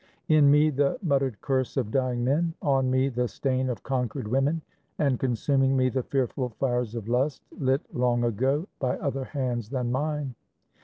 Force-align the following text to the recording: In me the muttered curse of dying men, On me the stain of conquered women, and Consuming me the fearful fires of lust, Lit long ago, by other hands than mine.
In 0.27 0.49
me 0.49 0.71
the 0.71 0.97
muttered 1.03 1.39
curse 1.41 1.77
of 1.77 1.91
dying 1.91 2.23
men, 2.23 2.55
On 2.63 2.89
me 2.89 3.07
the 3.07 3.27
stain 3.27 3.69
of 3.69 3.83
conquered 3.83 4.27
women, 4.27 4.63
and 4.97 5.19
Consuming 5.19 5.77
me 5.77 5.89
the 5.89 6.01
fearful 6.01 6.49
fires 6.59 6.95
of 6.95 7.07
lust, 7.07 7.43
Lit 7.59 7.81
long 7.93 8.23
ago, 8.23 8.65
by 8.79 8.97
other 8.97 9.25
hands 9.25 9.69
than 9.69 9.91
mine. 9.91 10.33